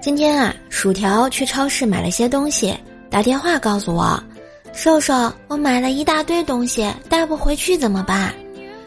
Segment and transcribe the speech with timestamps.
[0.00, 2.74] 今天啊，薯条去超市买了些东西，
[3.10, 4.18] 打电话告诉我
[4.72, 8.34] ：“瘦瘦，我买了一大堆东西，带不回去怎么办？”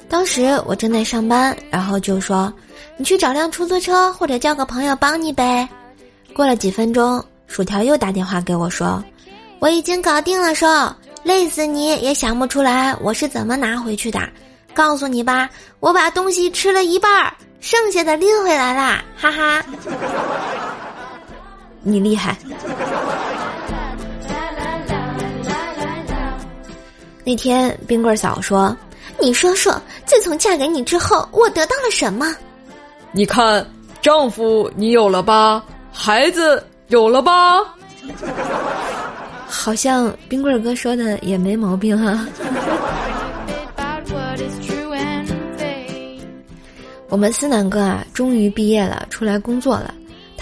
[0.09, 2.51] 当时我正在上班，然后就说
[2.97, 5.69] ：“你去找辆出租车，或者叫个朋友帮你呗。”
[6.33, 9.03] 过了几分钟，薯条又打电话给我说
[9.59, 10.67] ：“我已经搞定了，瘦，
[11.21, 14.19] 累死你也想不出来我是怎么拿回去的。
[14.73, 15.47] 告诉你吧，
[15.79, 19.63] 我把东西吃了一半儿，剩下的拎回来啦，哈哈。”
[21.83, 22.35] 你厉害。
[27.25, 28.75] 那天冰棍嫂说
[29.19, 32.35] ：“你说说，自从嫁给你之后，我得到了什么？”
[33.13, 33.65] 你看，
[34.01, 35.63] 丈夫你有了吧？
[35.91, 37.59] 孩子有了吧？
[39.47, 42.27] 好像冰棍哥说的也没毛病啊。
[47.07, 49.93] 我们思南哥啊，终于毕业了，出来工作了。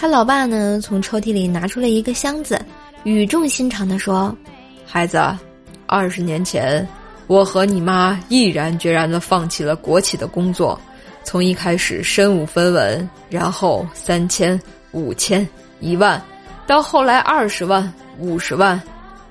[0.01, 2.59] 他老爸呢，从抽屉里拿出了一个箱子，
[3.03, 4.35] 语重心长地说
[4.84, 5.21] ：“孩子，
[5.85, 6.85] 二十年前，
[7.27, 10.81] 我和你妈毅然决然地放弃了国企的工作，
[11.23, 14.59] 从一开始身无分文，然后三千、
[14.91, 15.48] 五千、
[15.79, 16.20] 一万，
[16.65, 18.81] 到后来二十万、五十万，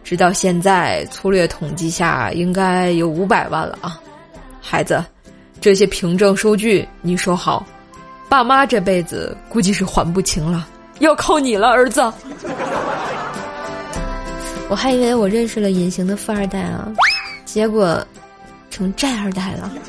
[0.05, 4.01] 直到现在，粗略统计下应该有五百万了啊！
[4.61, 5.05] 孩子，
[5.61, 7.67] 这些凭证收据你收好。”
[8.31, 10.69] 爸妈这辈子估计是还不清了，
[11.01, 12.01] 要靠你了，儿子。
[14.71, 16.89] 我还以为我认识了隐形的富二代啊，
[17.45, 18.07] 结果
[18.71, 19.73] 成债二代了。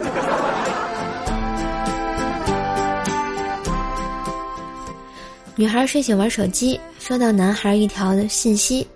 [5.56, 8.88] 女孩睡醒玩手机，收到男孩一条的信息：“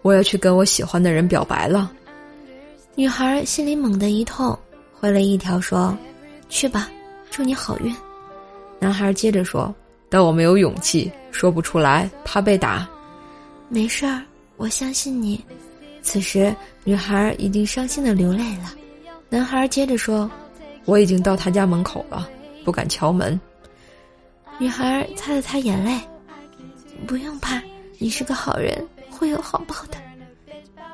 [0.00, 1.92] 我要去跟我喜欢的人表白了。”
[2.96, 4.58] 女孩心里猛地一痛，
[4.98, 5.94] 回了一条说
[6.48, 6.88] ：“去吧，
[7.30, 7.94] 祝你好运。”
[8.84, 9.74] 男孩接着说
[10.10, 12.86] ：“但我没有勇气，说不出来，怕被打。”
[13.70, 14.20] 没事儿，
[14.58, 15.42] 我相信你。
[16.02, 16.54] 此时，
[16.84, 18.74] 女孩已经伤心的流泪了。
[19.30, 20.30] 男孩接着说
[20.84, 22.28] ：“我已经到他家门口了，
[22.62, 23.40] 不敢敲门。”
[24.60, 25.98] 女孩擦了擦眼泪
[27.08, 27.58] ：“不用怕，
[27.96, 29.96] 你是个好人，会有好报的。”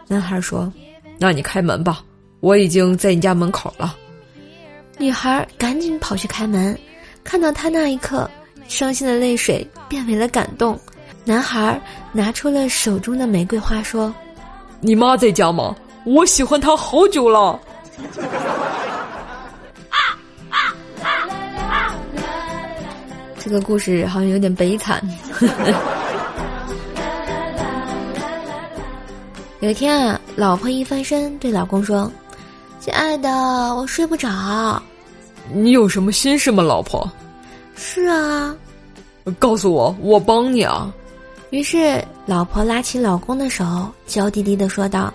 [0.07, 0.73] 男孩说
[1.19, 2.05] ：“那你开门吧，
[2.39, 3.97] 我已经在你家门口了。”
[4.97, 6.79] 女孩赶紧跑去开门。
[7.31, 8.29] 看到他那一刻，
[8.67, 10.77] 伤心的泪水变为了感动。
[11.25, 11.81] 男孩
[12.11, 14.13] 拿出了手中的玫瑰花，说
[14.83, 15.77] ：“你妈在家吗？
[16.05, 17.57] 我喜欢她好久了。”
[23.39, 25.01] 这个故事好像有点悲惨。
[29.61, 32.11] 有一天啊，老婆一翻身对老公说
[32.81, 33.31] ：“亲爱的，
[33.77, 34.83] 我睡不着。”
[35.55, 37.09] 你有什么心事吗，老婆？
[37.83, 38.55] 是啊，
[39.39, 40.95] 告诉我，我帮你啊。
[41.49, 43.65] 于是，老婆拉起老公的手，
[44.07, 45.13] 娇滴滴的说道：“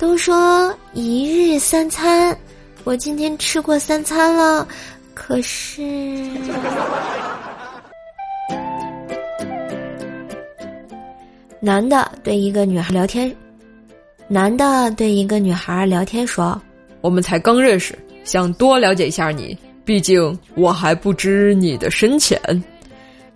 [0.00, 2.36] 都说一日三餐，
[2.82, 4.66] 我今天吃过三餐了，
[5.14, 5.80] 可是
[11.60, 13.32] ……”男的对一个女孩聊天，
[14.26, 16.60] 男的对一个女孩聊天说
[17.00, 22.40] ：“我们才刚认识。”想多了解一下你，毕竟我还不知你的深浅。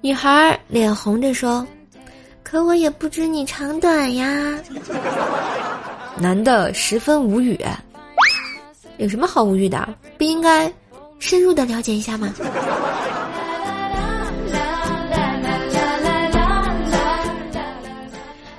[0.00, 1.66] 女孩脸红着说
[2.44, 4.58] ：“可我也不知你长短呀。”
[6.18, 7.58] 男的十分无语
[8.98, 9.88] ：“有什么好无语的？
[10.16, 10.72] 不应该
[11.18, 12.32] 深入的了解一下吗？”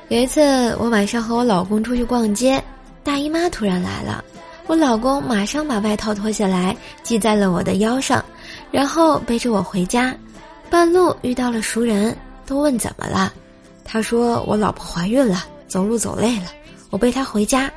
[0.09, 0.41] 有一次，
[0.79, 2.63] 我晚上和我老公出去逛街，
[3.03, 4.23] 大姨妈突然来了。
[4.67, 8.23] 我老公马上把外套脱下来系在了我的腰上，
[8.69, 10.13] 然后背着我回家。
[10.69, 13.33] 半路遇到了熟人，都问怎么了。
[13.85, 16.47] 他说我老婆怀孕了，走路走累了，
[16.89, 17.71] 我背她回家。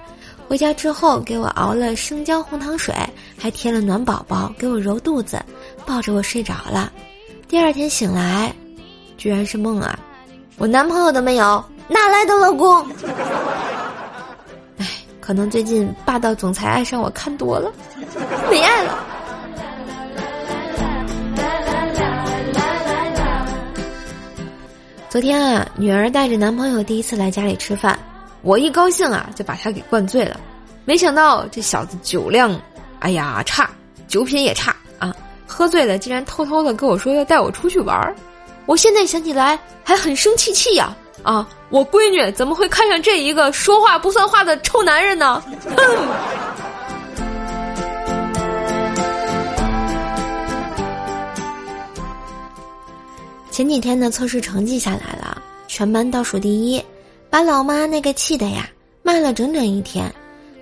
[0.49, 2.93] 回家之后给我熬了生姜红糖水，
[3.39, 5.41] 还贴了暖宝宝给我揉肚子，
[5.87, 6.93] 抱着我睡着了。
[7.47, 8.53] 第二天醒来，
[9.17, 9.97] 居然是梦啊！
[10.59, 12.85] 我男朋友都没有，哪来的老公？
[15.31, 17.73] 可能最近霸道总裁爱上我看多了，
[18.51, 18.99] 没爱了。
[25.09, 27.97] 昨天啊，女儿带着男朋友第一次来家里吃饭，
[28.43, 30.41] 我一高兴啊，就把他给灌醉了。
[30.85, 32.61] 没想到这小子酒量，
[32.99, 33.71] 哎呀差，
[34.09, 35.15] 酒品也差啊！
[35.47, 38.13] 喝醉了竟然偷偷的跟我说要带我出去玩儿，
[38.67, 40.93] 我现在想起来还很生气气呀。
[41.23, 45.43] 啊我闺女怎么会看上这一个说话不算话的臭男人呢？
[45.77, 45.77] 哼！
[53.51, 56.83] 前几天的测试成绩下来了，全班倒数第一，
[57.29, 58.67] 把老妈那个气的呀，
[59.03, 60.11] 骂了整整一天。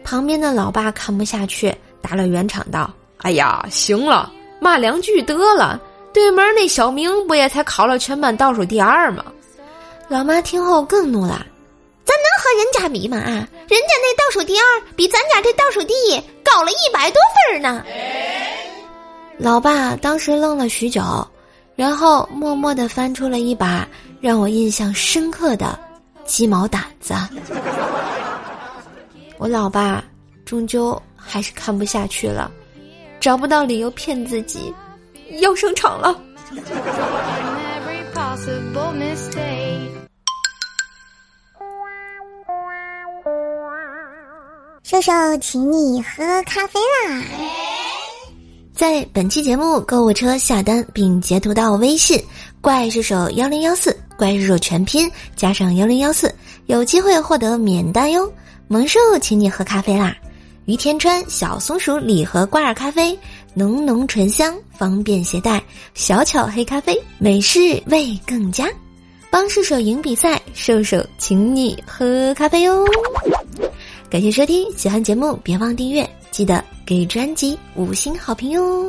[0.03, 5.81] 旁边的老爸看不下去，打了圆场道：“哎呀，行了，骂两句得了。
[6.13, 9.25] 对门那小明不也才考了全班倒数第二吗？”
[10.09, 11.47] 老妈听后更怒了
[12.05, 13.19] ：“咱能和人家比吗？
[13.19, 14.65] 啊，人家那倒数第二
[14.97, 17.21] 比咱家这倒数第一高了一百多
[17.53, 17.85] 分呢。”
[19.37, 21.03] 老爸当时愣了许久，
[21.77, 23.87] 然后默默的翻出了一把
[24.21, 25.79] 让我印象深刻的
[26.25, 27.15] 鸡毛掸子。
[29.37, 30.03] 我老爸
[30.45, 32.51] 终究还是看不下去了，
[33.21, 34.75] 找不到理由骗自己，
[35.41, 36.19] 要上场了。
[44.83, 47.23] 瘦瘦，请你喝咖啡啦！
[48.75, 52.23] 在本期节目购物车下单并截图到微信
[52.61, 56.35] “怪兽手幺零幺四”，怪兽手全拼加上幺零幺四，
[56.67, 58.31] 有机会获得免单哟。
[58.67, 60.15] 萌兽请你喝咖啡啦！
[60.67, 63.19] 于天川小松鼠礼盒挂耳咖啡，
[63.59, 65.61] 浓浓醇香，方便携带。
[65.93, 68.69] 小巧黑咖啡，美式味更佳。
[69.31, 72.87] 帮射手赢比赛，射手请你喝咖啡哟！
[74.09, 78.87] 感谢收听，喜欢节目别忘订阅，记得给专辑五星好评哟！